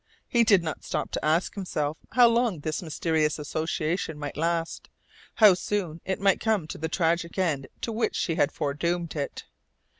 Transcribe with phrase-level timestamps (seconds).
[0.27, 4.89] He did not stop to ask himself how long this mysterious association might last,
[5.35, 9.43] how soon it might come to the tragic end to which she had foredoomed it.